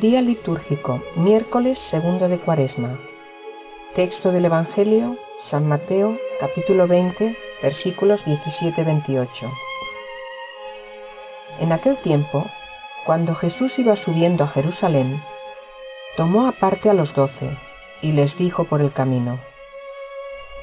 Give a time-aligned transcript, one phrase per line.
[0.00, 2.98] Día litúrgico, miércoles segundo de Cuaresma.
[3.94, 5.18] Texto del Evangelio,
[5.50, 9.52] San Mateo, capítulo 20, versículos 17-28.
[11.60, 12.46] En aquel tiempo,
[13.04, 15.22] cuando Jesús iba subiendo a Jerusalén,
[16.16, 17.58] tomó aparte a los doce
[18.00, 19.40] y les dijo por el camino,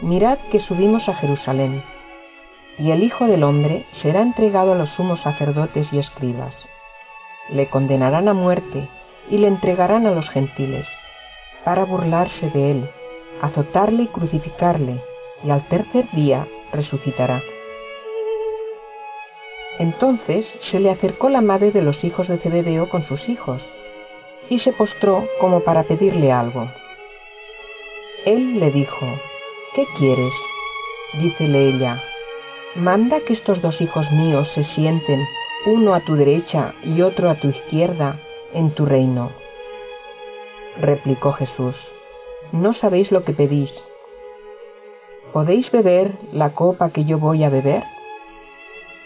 [0.00, 1.84] Mirad que subimos a Jerusalén,
[2.76, 6.56] y el Hijo del Hombre será entregado a los sumos sacerdotes y escribas.
[7.50, 8.88] Le condenarán a muerte
[9.30, 10.88] y le entregarán a los gentiles,
[11.64, 12.90] para burlarse de él,
[13.40, 15.02] azotarle y crucificarle,
[15.44, 17.42] y al tercer día resucitará.
[19.78, 23.62] Entonces se le acercó la madre de los hijos de Zebedeo con sus hijos,
[24.48, 26.70] y se postró como para pedirle algo.
[28.24, 29.06] Él le dijo,
[29.74, 30.34] ¿Qué quieres?
[31.14, 32.02] Dícele ella,
[32.74, 35.26] manda que estos dos hijos míos se sienten,
[35.66, 38.18] uno a tu derecha y otro a tu izquierda,
[38.52, 39.30] en tu reino.
[40.80, 41.76] Replicó Jesús,
[42.52, 43.70] no sabéis lo que pedís.
[45.32, 47.84] ¿Podéis beber la copa que yo voy a beber?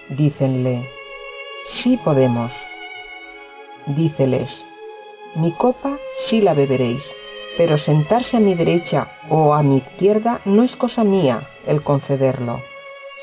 [0.09, 0.89] Dícenle,
[1.83, 2.53] sí podemos.
[3.87, 4.51] Díceles,
[5.37, 7.03] mi copa sí la beberéis,
[7.57, 12.63] pero sentarse a mi derecha o a mi izquierda no es cosa mía el concederlo,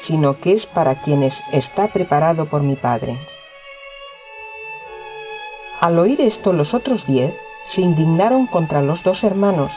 [0.06, 3.18] sino que es para quienes está preparado por mi Padre.
[5.84, 7.36] Al oír esto los otros diez
[7.76, 9.70] se indignaron contra los dos hermanos,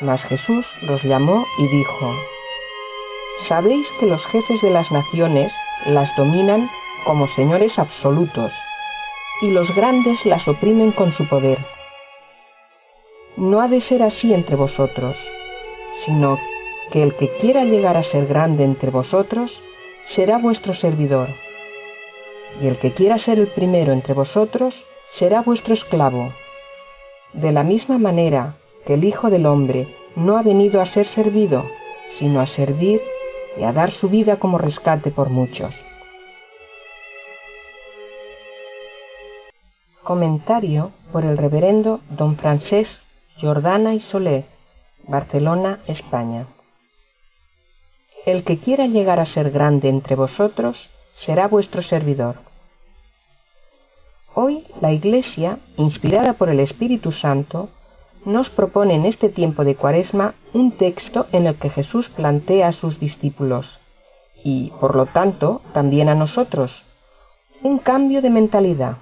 [0.00, 2.14] mas Jesús los llamó y dijo,
[3.46, 5.52] Sabéis que los jefes de las naciones
[5.84, 6.70] las dominan
[7.04, 8.50] como señores absolutos,
[9.42, 11.58] y los grandes las oprimen con su poder.
[13.36, 15.18] No ha de ser así entre vosotros,
[16.06, 16.38] sino
[16.92, 19.52] que el que quiera llegar a ser grande entre vosotros
[20.06, 21.28] será vuestro servidor,
[22.62, 24.74] y el que quiera ser el primero entre vosotros
[25.18, 26.32] será vuestro esclavo.
[27.32, 28.54] De la misma manera
[28.86, 31.64] que el Hijo del Hombre no ha venido a ser servido,
[32.18, 33.00] sino a servir
[33.56, 35.74] y a dar su vida como rescate por muchos.
[40.02, 43.00] Comentario por el reverendo don Francés
[43.40, 44.44] Jordana y Soler,
[45.06, 46.46] Barcelona, España.
[48.26, 52.49] El que quiera llegar a ser grande entre vosotros será vuestro servidor.
[54.34, 57.68] Hoy la Iglesia, inspirada por el Espíritu Santo,
[58.24, 62.72] nos propone en este tiempo de Cuaresma un texto en el que Jesús plantea a
[62.72, 63.80] sus discípulos
[64.44, 66.70] y, por lo tanto, también a nosotros,
[67.62, 68.98] un cambio de mentalidad.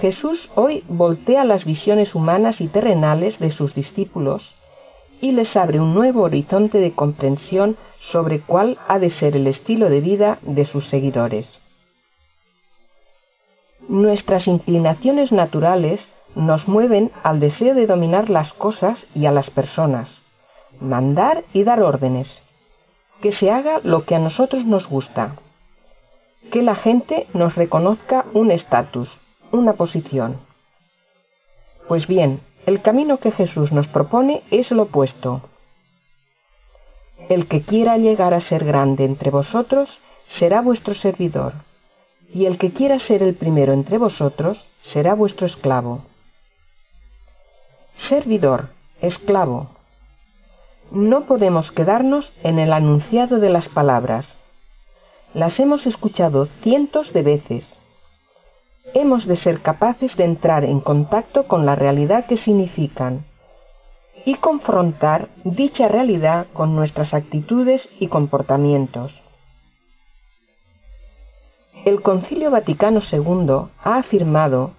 [0.00, 4.54] Jesús hoy voltea las visiones humanas y terrenales de sus discípulos
[5.20, 7.76] y les abre un nuevo horizonte de comprensión
[8.10, 11.61] sobre cuál ha de ser el estilo de vida de sus seguidores.
[13.88, 20.22] Nuestras inclinaciones naturales nos mueven al deseo de dominar las cosas y a las personas,
[20.80, 22.40] mandar y dar órdenes,
[23.20, 25.36] que se haga lo que a nosotros nos gusta,
[26.52, 29.08] que la gente nos reconozca un estatus,
[29.50, 30.38] una posición.
[31.88, 35.42] Pues bien, el camino que Jesús nos propone es lo opuesto.
[37.28, 41.52] El que quiera llegar a ser grande entre vosotros será vuestro servidor
[42.32, 46.02] y el que quiera ser el primero entre vosotros será vuestro esclavo.
[48.08, 48.70] Servidor,
[49.00, 49.70] esclavo.
[50.90, 54.26] No podemos quedarnos en el anunciado de las palabras.
[55.34, 57.78] Las hemos escuchado cientos de veces.
[58.94, 63.24] Hemos de ser capaces de entrar en contacto con la realidad que significan
[64.24, 69.20] y confrontar dicha realidad con nuestras actitudes y comportamientos.
[71.84, 74.70] El Concilio Vaticano II ha afirmado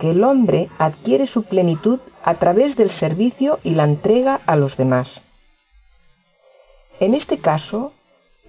[0.00, 4.76] que el hombre adquiere su plenitud a través del servicio y la entrega a los
[4.76, 5.08] demás.
[6.98, 7.92] En este caso,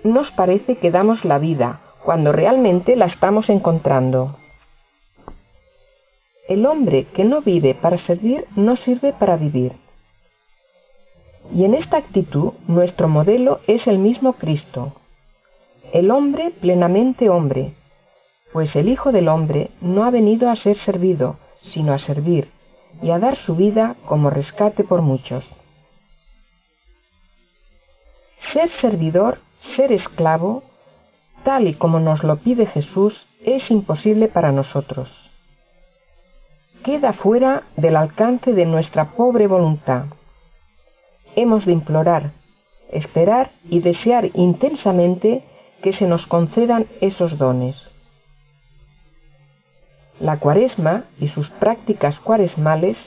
[0.04, 4.38] nos parece que damos la vida cuando realmente la estamos encontrando.
[6.48, 9.74] El hombre que no vive para servir no sirve para vivir.
[11.54, 14.94] Y en esta actitud nuestro modelo es el mismo Cristo,
[15.94, 17.74] el hombre plenamente hombre,
[18.52, 22.50] pues el Hijo del Hombre no ha venido a ser servido, sino a servir,
[23.02, 25.48] y a dar su vida como rescate por muchos.
[28.52, 29.40] Ser servidor,
[29.76, 30.64] ser esclavo,
[31.44, 35.14] tal y como nos lo pide Jesús, es imposible para nosotros.
[36.84, 40.06] Queda fuera del alcance de nuestra pobre voluntad.
[41.36, 42.32] Hemos de implorar,
[42.90, 45.44] esperar y desear intensamente
[45.84, 47.90] que se nos concedan esos dones.
[50.20, 52.98] La cuaresma y sus prácticas cuaresmales,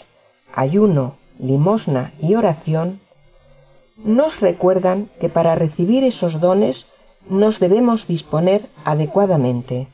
[0.55, 3.01] ayuno, limosna y oración,
[4.05, 6.87] nos recuerdan que para recibir esos dones
[7.29, 9.89] nos debemos disponer adecuadamente.